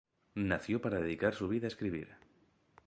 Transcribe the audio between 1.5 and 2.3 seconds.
a escribir.